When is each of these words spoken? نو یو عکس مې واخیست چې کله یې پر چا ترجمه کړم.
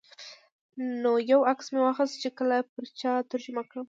نو 1.01 1.11
یو 1.31 1.39
عکس 1.51 1.67
مې 1.73 1.81
واخیست 1.83 2.15
چې 2.23 2.29
کله 2.37 2.55
یې 2.59 2.63
پر 2.73 2.85
چا 2.99 3.11
ترجمه 3.31 3.63
کړم. 3.69 3.79